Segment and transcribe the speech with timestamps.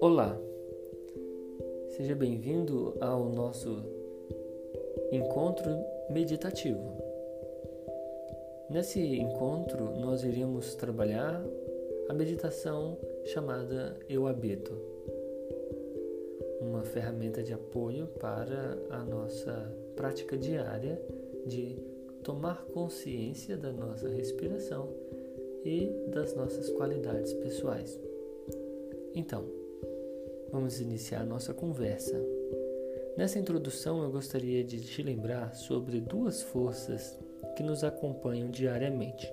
[0.00, 0.40] Olá,
[1.88, 3.82] seja bem-vindo ao nosso
[5.12, 5.68] encontro
[6.10, 6.96] meditativo.
[8.70, 11.44] Nesse encontro, nós iremos trabalhar
[12.08, 14.72] a meditação chamada Eu Habito,
[16.60, 20.98] uma ferramenta de apoio para a nossa prática diária
[21.46, 21.95] de
[22.26, 24.92] tomar consciência da nossa respiração
[25.64, 28.00] e das nossas qualidades pessoais.
[29.14, 29.44] Então,
[30.50, 32.20] vamos iniciar nossa conversa.
[33.16, 37.16] Nessa introdução, eu gostaria de te lembrar sobre duas forças
[37.56, 39.32] que nos acompanham diariamente.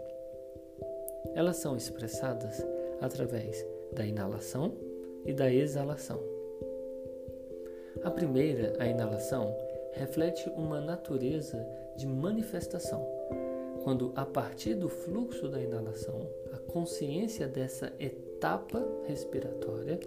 [1.34, 2.64] Elas são expressadas
[3.02, 4.72] através da inalação
[5.26, 6.22] e da exalação.
[8.04, 9.58] A primeira, a inalação,
[9.94, 13.06] reflete uma natureza de manifestação.
[13.84, 20.00] Quando, a partir do fluxo da inalação, a consciência dessa etapa respiratória,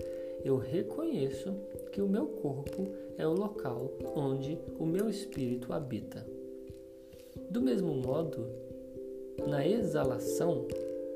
[0.45, 1.55] eu reconheço
[1.93, 6.27] que o meu corpo é o local onde o meu espírito habita.
[7.51, 8.47] Do mesmo modo,
[9.47, 10.67] na exalação,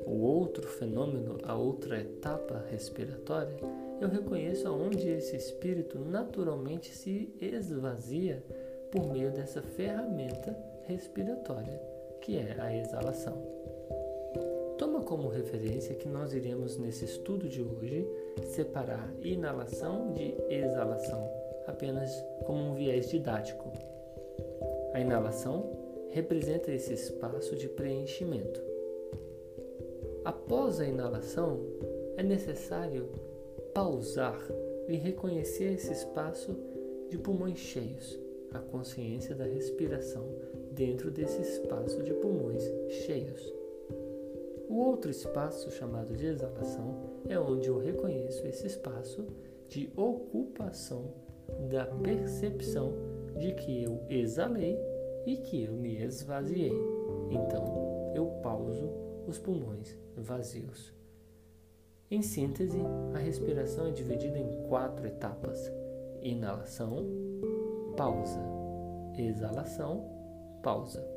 [0.05, 3.55] o outro fenômeno, a outra etapa respiratória,
[3.99, 8.43] eu reconheço aonde esse espírito naturalmente se esvazia
[8.91, 10.55] por meio dessa ferramenta
[10.87, 11.81] respiratória,
[12.21, 13.41] que é a exalação.
[14.77, 18.07] Toma como referência que nós iremos nesse estudo de hoje
[18.43, 21.29] separar inalação de exalação,
[21.67, 22.11] apenas
[22.45, 23.71] como um viés didático.
[24.93, 25.69] A inalação
[26.09, 28.61] representa esse espaço de preenchimento.
[30.25, 31.59] Após a inalação,
[32.17, 33.07] é necessário
[33.73, 34.39] pausar
[34.87, 36.55] e reconhecer esse espaço
[37.09, 38.19] de pulmões cheios,
[38.53, 40.25] a consciência da respiração
[40.71, 42.63] dentro desse espaço de pulmões
[43.05, 43.41] cheios.
[44.69, 49.25] O outro espaço, chamado de exalação, é onde eu reconheço esse espaço
[49.67, 51.13] de ocupação
[51.69, 52.93] da percepção
[53.37, 54.77] de que eu exalei
[55.25, 56.73] e que eu me esvaziei.
[57.29, 58.89] Então, eu pauso
[59.27, 60.93] os pulmões vazios.
[62.09, 62.79] Em síntese,
[63.13, 65.71] a respiração é dividida em quatro etapas:
[66.21, 67.05] inalação,
[68.01, 68.39] pausa,
[69.15, 70.03] exalação,
[70.63, 71.07] pausa.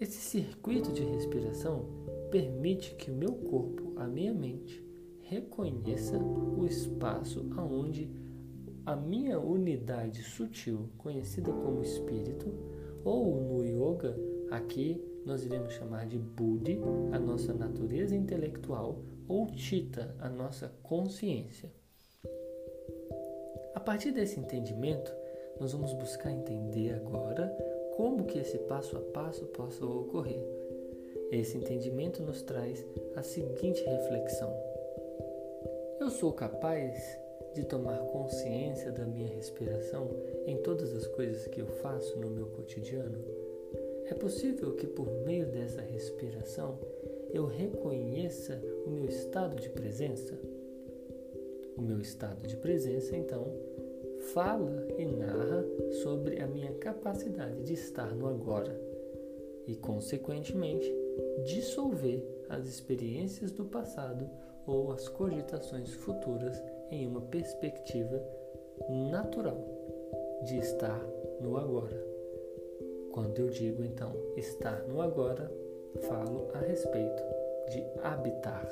[0.00, 1.84] Esse circuito de respiração
[2.30, 4.82] permite que o meu corpo, a minha mente,
[5.20, 8.10] reconheça o espaço aonde
[8.86, 12.50] a minha unidade sutil, conhecida como espírito,
[13.04, 14.18] ou no yoga,
[14.50, 16.80] aqui nós iremos chamar de Buddhi,
[17.12, 21.70] a nossa natureza intelectual, ou Chitta, a nossa consciência.
[23.74, 25.17] A partir desse entendimento,
[25.60, 27.48] nós vamos buscar entender agora
[27.96, 30.40] como que esse passo a passo possa ocorrer.
[31.30, 32.86] Esse entendimento nos traz
[33.16, 34.54] a seguinte reflexão:
[36.00, 37.18] Eu sou capaz
[37.54, 40.08] de tomar consciência da minha respiração
[40.46, 43.18] em todas as coisas que eu faço no meu cotidiano?
[44.06, 46.78] É possível que por meio dessa respiração
[47.30, 50.38] eu reconheça o meu estado de presença?
[51.76, 53.52] O meu estado de presença, então,
[54.32, 55.64] fala e narra
[56.02, 58.78] sobre a minha capacidade de estar no agora
[59.66, 60.92] e, consequentemente,
[61.44, 64.28] dissolver as experiências do passado
[64.66, 68.22] ou as cogitações futuras em uma perspectiva
[69.10, 69.58] natural
[70.44, 71.00] de estar
[71.40, 72.06] no agora.
[73.12, 75.50] Quando eu digo então estar no agora,
[76.02, 77.22] falo a respeito
[77.70, 78.68] de habitar.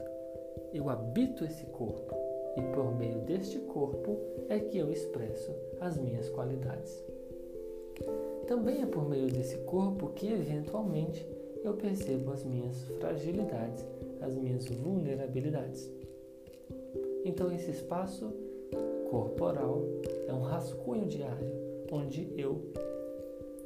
[0.72, 2.25] Eu habito esse corpo
[2.56, 4.18] e por meio deste corpo
[4.48, 7.04] é que eu expresso as minhas qualidades.
[8.46, 11.26] Também é por meio desse corpo que eventualmente
[11.64, 13.84] eu percebo as minhas fragilidades,
[14.20, 15.90] as minhas vulnerabilidades.
[17.24, 18.32] Então, esse espaço
[19.10, 19.82] corporal
[20.28, 21.50] é um rascunho diário
[21.90, 22.60] onde eu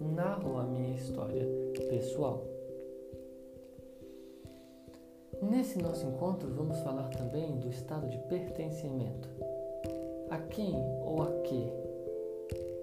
[0.01, 1.47] narro a minha história
[1.89, 2.47] pessoal.
[5.43, 9.27] Nesse nosso encontro, vamos falar também do estado de pertencimento.
[10.29, 11.67] A quem ou a que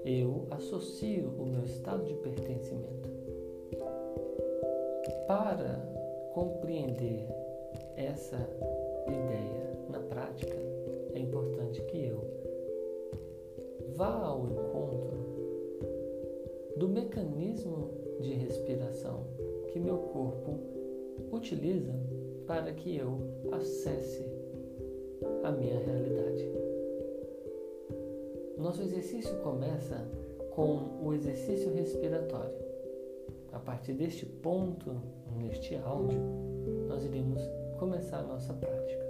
[0.04, 3.10] eu associo o meu estado de pertencimento?
[5.28, 5.80] Para
[6.34, 7.28] compreender
[7.96, 8.38] essa
[9.08, 10.58] ideia na prática,
[11.14, 12.24] é importante que eu
[13.96, 15.18] vá ao encontro
[16.76, 19.26] do mecanismo de respiração
[19.72, 20.60] que meu corpo
[21.32, 21.94] utiliza
[22.48, 23.20] para que eu
[23.52, 24.26] acesse
[25.44, 26.50] a minha realidade.
[28.58, 30.08] Nosso exercício começa
[30.56, 32.56] com o exercício respiratório.
[33.52, 34.96] A partir deste ponto
[35.38, 36.20] neste áudio,
[36.88, 37.42] nós iremos
[37.78, 39.06] começar a nossa prática.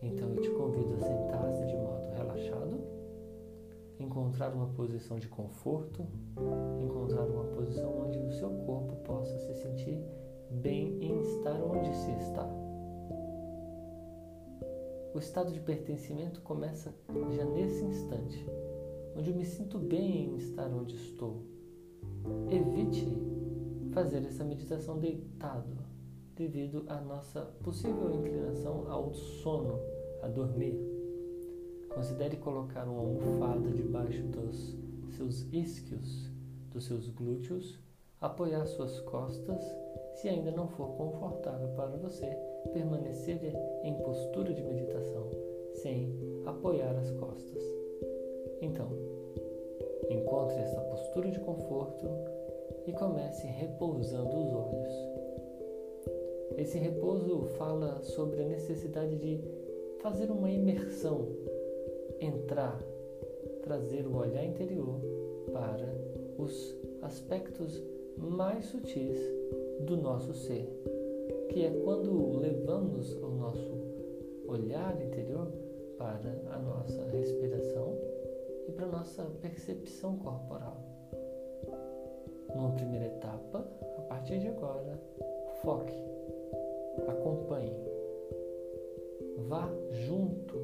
[0.00, 2.80] Então eu te convido a sentar-se de modo relaxado,
[3.98, 6.06] encontrar uma posição de conforto,
[6.80, 10.02] encontrar uma posição onde o seu corpo possa se sentir
[10.50, 12.48] bem em estar onde se está.
[15.14, 16.92] O estado de pertencimento começa
[17.36, 18.44] já nesse instante,
[19.16, 21.42] onde eu me sinto bem em estar onde estou.
[22.50, 23.06] Evite
[23.92, 25.76] fazer essa meditação deitado,
[26.34, 29.78] devido à nossa possível inclinação ao sono,
[30.20, 30.76] a dormir.
[31.94, 34.76] Considere colocar uma almofada debaixo dos
[35.16, 36.28] seus isquios,
[36.72, 37.78] dos seus glúteos,
[38.20, 39.62] apoiar suas costas,
[40.14, 42.26] se ainda não for confortável para você
[42.72, 43.40] permanecer
[43.82, 45.28] em postura de meditação
[45.74, 46.12] sem
[46.46, 47.62] apoiar as costas.
[48.60, 48.88] Então,
[50.10, 52.08] encontre essa postura de conforto
[52.86, 55.14] e comece repousando os olhos.
[56.56, 59.40] Esse repouso fala sobre a necessidade de
[60.00, 61.26] fazer uma imersão,
[62.20, 62.78] entrar,
[63.62, 65.00] trazer o olhar interior
[65.52, 65.94] para
[66.38, 67.82] os aspectos
[68.16, 69.18] mais sutis
[69.80, 70.66] do nosso ser,
[71.50, 73.74] que é quando levamos o nosso
[74.46, 75.48] olhar interior
[75.98, 77.96] para a nossa respiração
[78.68, 80.76] e para a nossa percepção corporal.
[82.54, 83.66] Numa primeira etapa,
[83.98, 84.98] a partir de agora,
[85.62, 85.94] foque,
[87.08, 87.74] acompanhe,
[89.48, 90.58] vá junto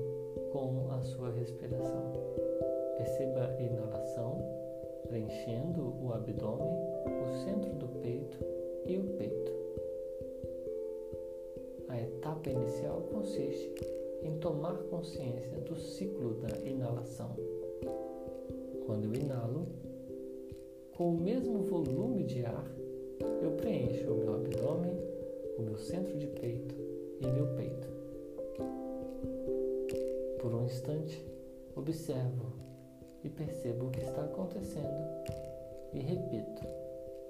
[0.53, 2.13] com a sua respiração.
[2.97, 4.39] Perceba a inalação,
[5.09, 6.80] preenchendo o abdômen,
[12.51, 13.73] inicial consiste
[14.23, 17.37] em tomar consciência do ciclo da inalação.
[18.87, 19.67] Quando eu inalo,
[20.97, 22.67] com o mesmo volume de ar,
[23.43, 24.95] eu preencho o meu abdômen,
[25.59, 26.75] o meu centro de peito
[27.21, 27.89] e meu peito.
[30.41, 31.25] Por um instante,
[31.77, 32.53] observo
[33.23, 35.21] e percebo o que está acontecendo
[35.93, 36.63] e repito.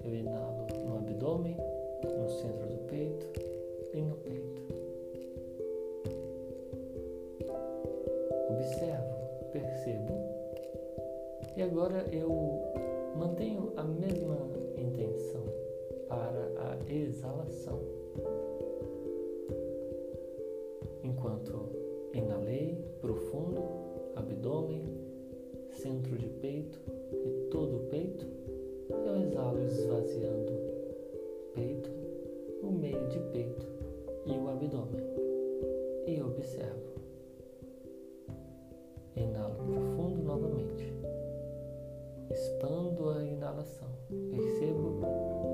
[0.03, 1.55] Eu inalo no abdômen,
[2.03, 3.27] no centro do peito
[3.93, 4.70] e no peito.
[8.61, 10.13] Observo, percebo
[11.57, 12.61] e agora eu
[13.15, 14.37] Mantenho a mesma
[14.77, 15.43] intenção
[16.07, 17.79] para a exalação.
[21.03, 21.69] Enquanto
[22.13, 23.61] inalei profundo,
[24.15, 24.85] abdômen,
[25.71, 26.79] centro de peito
[27.11, 28.25] e todo o peito,
[28.89, 30.53] eu exalo esvaziando
[31.53, 31.91] peito,
[32.63, 33.70] o meio de peito
[42.61, 43.87] expando a inalação.
[44.29, 45.01] Percebo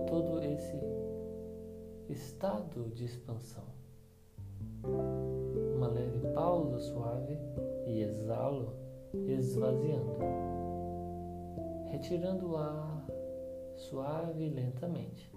[0.09, 0.77] todo esse
[2.09, 3.63] estado de expansão.
[5.75, 7.37] Uma leve pausa suave
[7.85, 8.73] e exalo,
[9.13, 10.17] esvaziando,
[11.85, 13.07] retirando o ar
[13.77, 15.31] suave e lentamente.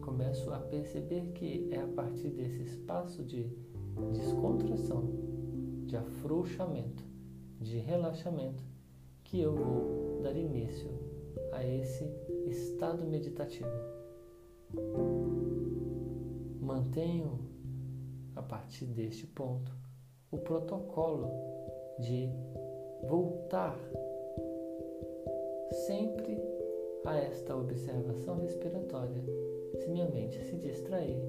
[0.00, 3.50] Começo a perceber que é a partir desse espaço de
[4.14, 5.04] descontração,
[5.84, 7.04] de afrouxamento,
[7.60, 8.64] de relaxamento,
[9.24, 10.88] que eu vou dar início
[11.52, 12.04] a esse
[12.46, 13.68] estado meditativo.
[16.60, 17.40] Mantenho,
[18.36, 19.72] a partir deste ponto,
[20.30, 21.28] o protocolo
[21.98, 22.30] de
[23.08, 23.78] voltar
[25.86, 26.40] sempre
[27.04, 29.22] a esta observação respiratória
[29.78, 31.20] se minha mente se distrair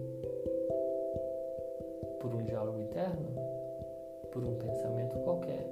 [2.20, 3.30] por um diálogo interno,
[4.32, 5.68] por um pensamento qualquer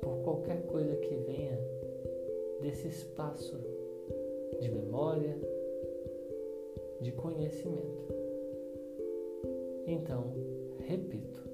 [0.00, 1.58] por qualquer coisa que venha
[2.60, 3.56] desse espaço
[4.60, 5.36] de memória,
[7.00, 8.14] de conhecimento.
[9.86, 10.32] Então,
[10.80, 11.48] repito,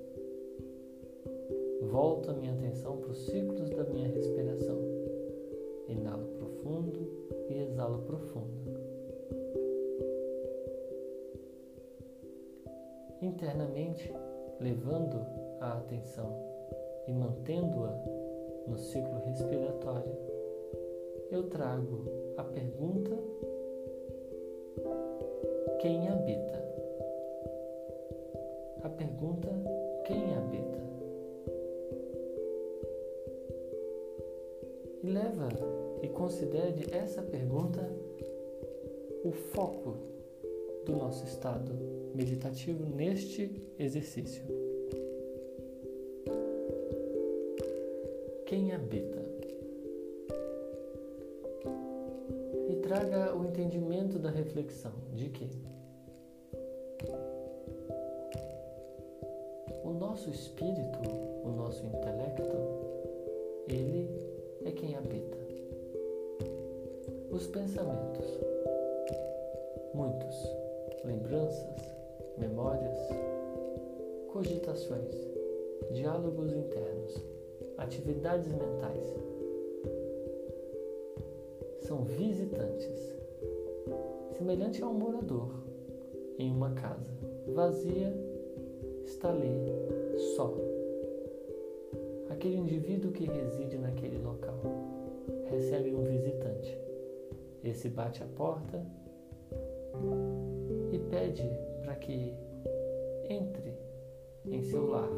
[1.91, 4.79] volto a minha atenção para os ciclos da minha respiração.
[5.89, 7.01] Inalo profundo
[7.51, 8.63] e exalo profundo.
[13.21, 14.13] Internamente,
[14.61, 15.21] levando
[15.61, 16.35] a atenção
[17.07, 17.93] e mantendo-a
[18.67, 20.32] no ciclo respiratório,
[21.35, 22.05] eu trago
[22.37, 23.19] a pergunta:
[25.81, 26.63] quem habita?
[28.83, 29.49] A pergunta:
[30.07, 30.83] quem habita?
[35.03, 35.49] E leva
[36.03, 37.81] e considere essa pergunta
[39.25, 39.97] o foco
[40.85, 41.73] do nosso estado
[42.15, 44.45] meditativo neste exercício.
[48.53, 49.22] quem habita.
[53.31, 55.49] O entendimento da reflexão de que
[59.85, 60.99] o nosso espírito,
[61.45, 62.57] o nosso intelecto,
[63.69, 64.11] ele
[64.65, 65.39] é quem habita.
[67.31, 68.27] Os pensamentos,
[69.95, 70.37] muitos,
[71.05, 71.95] lembranças,
[72.39, 72.99] memórias,
[74.33, 75.15] cogitações,
[75.93, 77.25] diálogos internos,
[77.79, 79.32] atividades mentais,
[81.93, 83.15] são visitantes,
[84.39, 85.63] semelhante a um morador
[86.39, 87.13] em uma casa
[87.49, 88.17] vazia,
[89.05, 89.53] está ali
[90.35, 90.55] só.
[92.31, 94.59] Aquele indivíduo que reside naquele local
[95.51, 96.81] recebe um visitante.
[97.63, 98.83] Esse bate a porta
[100.93, 101.47] e pede
[101.83, 102.33] para que
[103.29, 103.77] entre
[104.47, 105.11] em seu lar.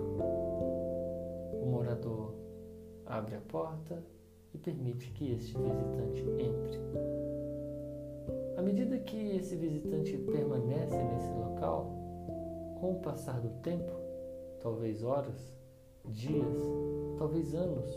[1.62, 2.35] O morador
[3.07, 4.02] abre a porta
[4.54, 6.80] e permite que este visitante entre.
[8.56, 11.92] À medida que esse visitante permanece nesse local,
[12.80, 13.92] com o passar do tempo,
[14.61, 15.52] talvez horas,
[16.04, 16.62] dias,
[17.18, 17.90] talvez anos,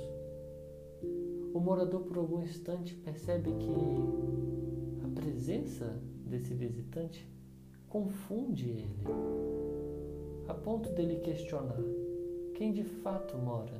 [1.53, 5.85] o morador por algum instante percebe que a presença
[6.25, 7.27] desse visitante
[7.87, 9.03] confunde ele,
[10.47, 11.81] a ponto dele questionar
[12.55, 13.79] quem de fato mora,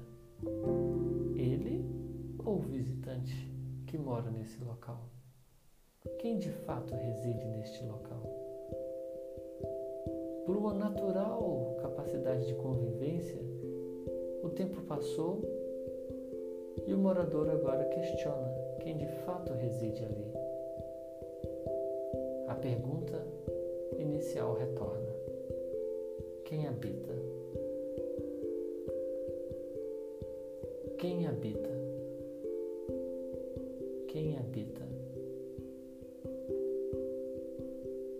[1.36, 1.77] ele
[2.48, 3.36] ou visitante
[3.88, 5.02] que mora nesse local?
[6.20, 8.24] Quem de fato reside neste local?
[10.46, 13.42] Por uma natural capacidade de convivência,
[14.42, 15.42] o tempo passou
[16.86, 18.50] e o morador agora questiona
[18.80, 20.32] quem de fato reside ali.
[22.48, 23.28] A pergunta
[24.00, 25.12] inicial retorna:
[26.46, 27.14] quem habita?
[30.98, 31.77] Quem habita?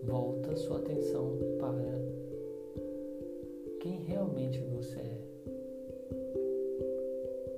[0.08, 2.00] Volta sua atenção para
[3.78, 5.20] quem realmente você é.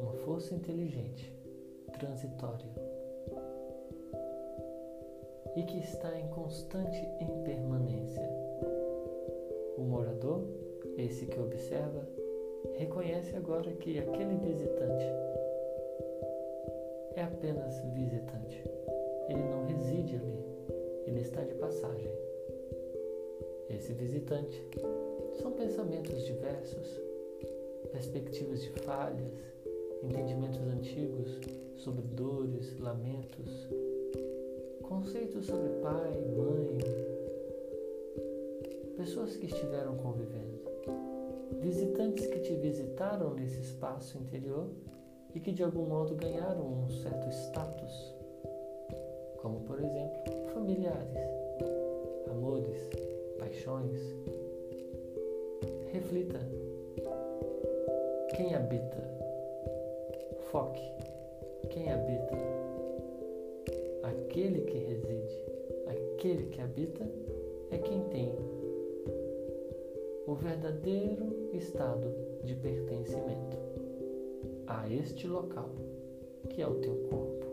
[0.00, 1.32] Uma força inteligente,
[1.92, 2.66] transitória
[5.54, 8.28] e que está em constante impermanência.
[9.78, 10.42] O morador,
[10.98, 12.04] esse que observa,
[12.74, 15.06] reconhece agora que aquele visitante
[17.14, 18.64] é apenas visitante.
[19.28, 20.44] Ele não reside ali,
[21.06, 22.29] ele está de passagem.
[23.80, 24.62] Esse visitante.
[25.40, 27.00] São pensamentos diversos,
[27.90, 29.32] perspectivas de falhas,
[30.02, 31.40] entendimentos antigos
[31.76, 33.66] sobre dores, lamentos,
[34.82, 36.78] conceitos sobre pai, mãe,
[38.98, 40.60] pessoas que estiveram convivendo,
[41.62, 44.68] visitantes que te visitaram nesse espaço interior
[45.34, 48.14] e que de algum modo ganharam um certo status,
[49.40, 51.16] como por exemplo familiares,
[52.30, 53.09] amores,
[53.50, 53.98] paixões.
[55.92, 56.38] Reflita
[58.36, 59.02] quem habita,
[60.52, 60.80] foque
[61.68, 62.36] quem habita,
[64.04, 65.44] aquele que reside,
[65.88, 67.04] aquele que habita
[67.72, 68.32] é quem tem
[70.28, 72.14] o verdadeiro estado
[72.44, 73.58] de pertencimento
[74.68, 75.70] a este local,
[76.50, 77.46] que é o teu corpo,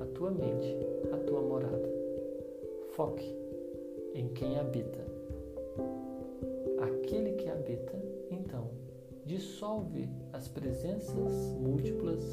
[0.00, 0.76] a tua mente,
[1.12, 1.90] a tua morada.
[2.90, 3.42] Foque
[4.14, 5.11] em quem habita.
[6.82, 7.96] Aquele que habita,
[8.28, 8.70] então,
[9.24, 12.24] dissolve as presenças múltiplas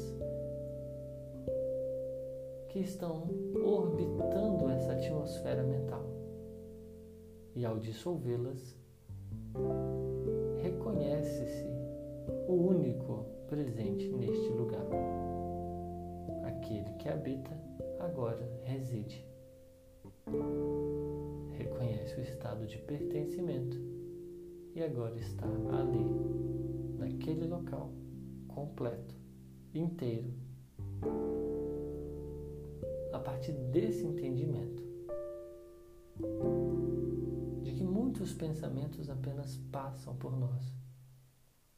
[2.68, 3.28] que estão
[3.64, 6.04] orbitando essa atmosfera mental.
[7.54, 8.76] E ao dissolvê-las,
[10.60, 11.66] reconhece-se
[12.48, 14.84] o único presente neste lugar.
[16.42, 17.56] Aquele que habita
[18.00, 19.24] agora reside.
[21.52, 23.99] Reconhece o estado de pertencimento
[24.74, 26.04] e agora está ali,
[26.98, 27.90] naquele local,
[28.48, 29.14] completo,
[29.74, 30.32] inteiro.
[33.12, 34.82] A partir desse entendimento
[37.62, 40.72] de que muitos pensamentos apenas passam por nós,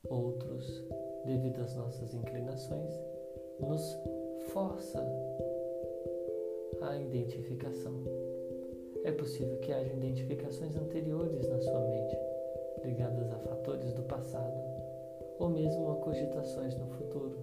[0.05, 0.85] outros
[1.25, 2.93] devido às nossas inclinações,
[3.61, 3.83] nos
[4.53, 5.01] força
[6.83, 7.95] a identificação.
[9.05, 12.17] É possível que haja identificações anteriores na sua mente,
[12.85, 14.61] ligadas a fatores do passado,
[15.39, 17.37] ou mesmo a cogitações no futuro,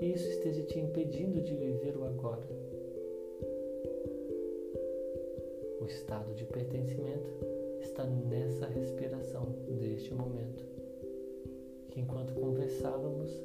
[0.00, 2.46] e isso esteja te impedindo de viver o agora.
[5.80, 7.30] O estado de pertencimento
[7.80, 10.64] está nessa respiração deste momento
[11.90, 13.42] que enquanto conversávamos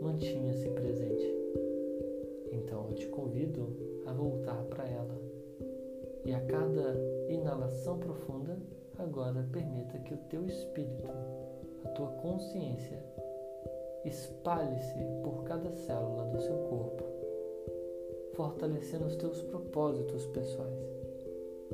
[0.00, 1.34] mantinha-se presente.
[2.52, 3.68] Então eu te convido
[4.06, 5.18] a voltar para ela
[7.98, 8.56] profunda,
[8.98, 11.10] agora permita que o teu espírito,
[11.84, 12.98] a tua consciência,
[14.04, 17.04] espalhe-se por cada célula do seu corpo,
[18.34, 20.78] fortalecendo os teus propósitos pessoais,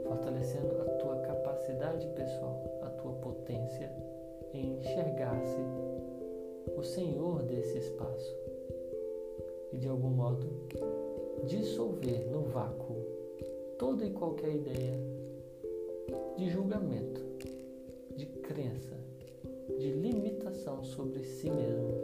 [0.03, 3.91] fortalecendo a tua capacidade pessoal, a tua potência
[4.53, 5.61] em enxergar-se
[6.77, 8.37] o Senhor desse espaço
[9.73, 10.47] e de algum modo
[11.47, 12.97] dissolver no vácuo
[13.79, 15.14] toda e qualquer ideia
[16.37, 17.23] de julgamento,
[18.17, 18.97] de crença,
[19.79, 21.95] de limitação sobre si mesmo,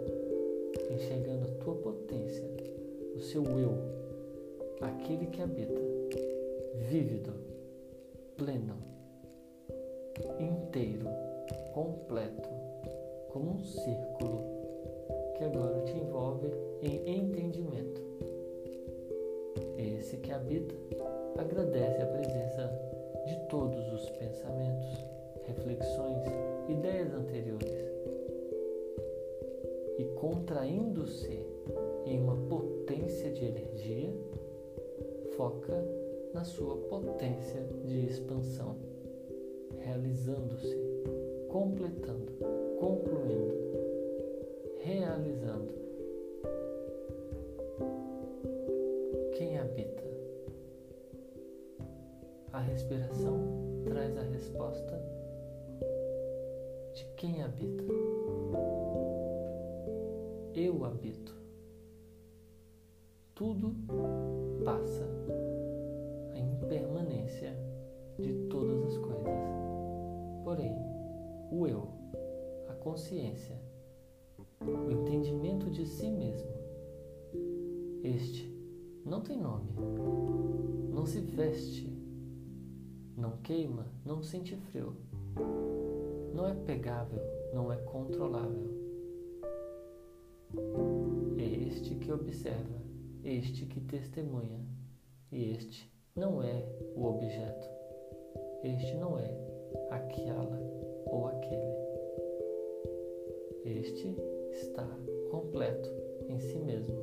[0.90, 2.44] enxergando a tua potência,
[3.16, 3.74] o seu eu,
[4.80, 5.80] aquele que habita,
[6.88, 7.32] vívido,
[8.36, 8.76] pleno,
[10.38, 11.06] inteiro,
[11.74, 12.48] completo,
[13.32, 14.44] como um círculo
[15.36, 16.48] que agora te envolve
[16.82, 18.00] em entendimento.
[19.76, 20.74] Esse que habita
[21.38, 22.06] agradece a
[25.80, 26.22] reflexões,
[26.68, 27.72] ideias anteriores
[29.98, 31.46] e contraindo-se
[32.04, 34.10] em uma potência de energia,
[35.36, 35.82] foca
[36.34, 38.76] na sua potência de expansão,
[39.78, 40.76] realizando-se,
[41.48, 42.32] completando,
[42.78, 43.54] concluindo,
[44.78, 45.74] realizando.
[49.32, 50.04] Quem habita?
[52.52, 53.38] A respiração
[53.84, 55.19] traz a resposta
[57.20, 57.84] quem habita.
[60.54, 61.34] Eu habito.
[63.34, 63.74] Tudo
[64.64, 65.06] passa.
[66.32, 67.54] A impermanência
[68.18, 69.34] de todas as coisas.
[70.44, 70.74] Porém,
[71.52, 71.88] o eu,
[72.70, 73.60] a consciência,
[74.62, 76.54] o entendimento de si mesmo,
[78.02, 78.50] este
[79.04, 79.70] não tem nome,
[80.90, 81.86] não se veste
[83.14, 84.96] não queima, não sente frio.
[86.32, 87.22] Não é pegável,
[87.52, 88.70] não é controlável.
[91.38, 92.80] É este que observa,
[93.24, 94.64] este que testemunha,
[95.32, 96.64] e este não é
[96.96, 97.68] o objeto.
[98.62, 99.30] Este não é
[99.90, 100.58] aquela
[101.06, 101.80] ou aquele.
[103.64, 104.16] Este
[104.52, 104.86] está
[105.30, 105.88] completo
[106.28, 106.98] em si mesmo.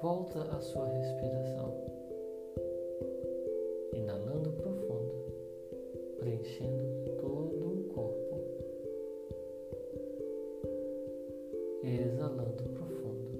[0.00, 1.87] Volta à sua respiração.
[6.38, 8.36] Preenchendo todo o corpo,
[11.82, 13.38] exalando profundo,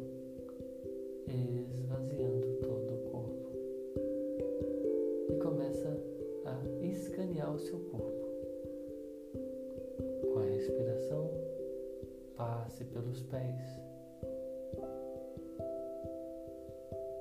[1.28, 3.50] esvaziando todo o corpo
[5.28, 5.96] e começa
[6.44, 8.26] a escanear o seu corpo.
[10.32, 11.30] Com a respiração,
[12.36, 13.80] passe pelos pés,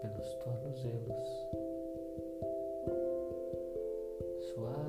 [0.01, 1.47] pelos tornozelos,
[4.53, 4.86] suave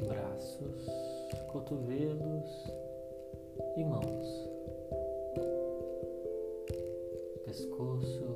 [0.00, 0.86] braços,
[1.52, 2.72] cotovelos
[3.76, 4.48] e mãos.
[7.44, 8.27] pescoço,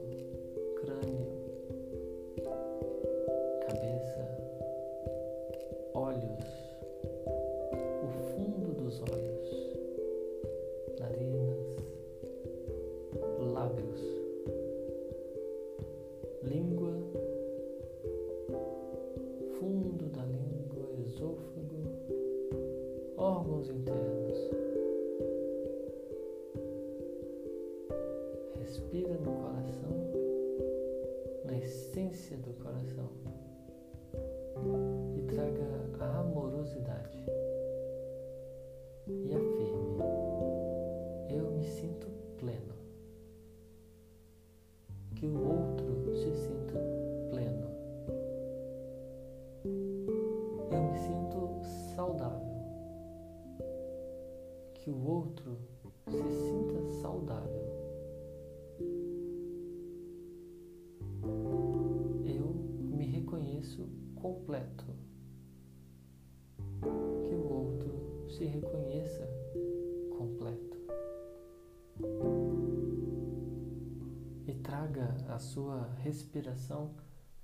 [75.34, 76.90] a sua respiração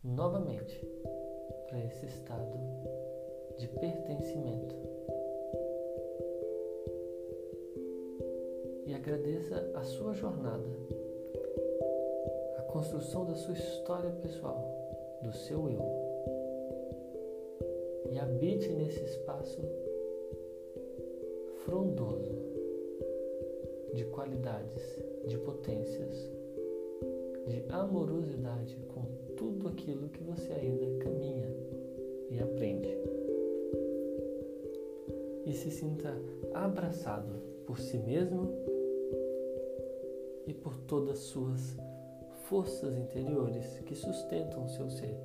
[0.04, 0.78] novamente
[1.68, 2.58] para esse estado
[3.56, 4.74] de pertencimento.
[8.84, 10.68] E agradeça a sua jornada,
[12.58, 14.62] a construção da sua história pessoal,
[15.22, 15.82] do seu eu.
[18.12, 19.62] E habite nesse espaço
[21.64, 22.36] frondoso
[23.94, 24.82] de qualidades,
[25.26, 26.37] de potências,
[27.48, 29.02] de amorosidade com
[29.36, 31.48] tudo aquilo que você ainda caminha
[32.30, 32.88] e aprende.
[35.46, 36.14] E se sinta
[36.52, 38.52] abraçado por si mesmo
[40.46, 41.76] e por todas as suas
[42.48, 45.16] forças interiores que sustentam o seu ser.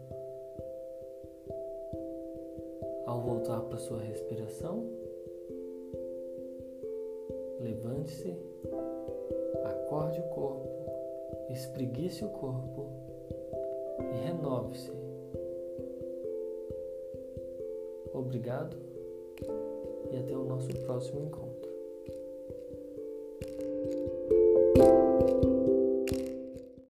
[3.05, 4.89] Ao voltar para sua respiração,
[7.59, 8.35] levante-se,
[9.63, 10.82] acorde o corpo,
[11.53, 12.87] espreguice o corpo
[13.99, 14.91] e renove-se.
[18.11, 18.77] Obrigado
[20.11, 21.52] e até o nosso próximo encontro.